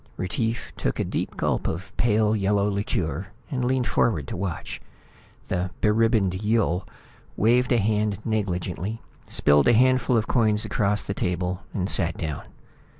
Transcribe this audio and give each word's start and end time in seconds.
Retief 0.17 0.73
took 0.77 0.99
a 0.99 1.03
deep 1.03 1.37
gulp 1.37 1.67
of 1.67 1.89
a 1.93 2.01
pale 2.01 2.35
yellow 2.35 2.67
liqueur 2.67 3.27
and 3.51 3.63
leaned 3.63 3.85
forward 3.85 4.27
to 4.29 4.35
watch. 4.35 4.81
The 5.47 5.69
beribboned 5.79 6.33
Yill 6.41 6.87
waved 7.37 7.71
a 7.71 7.77
hand 7.77 8.17
negligently, 8.25 9.03
spilled 9.27 9.67
a 9.67 9.73
handful 9.73 10.17
of 10.17 10.25
coins 10.25 10.65
across 10.65 11.03
the 11.03 11.13
table 11.13 11.65
and 11.71 11.87
sat 11.87 12.17
down. 12.17 12.45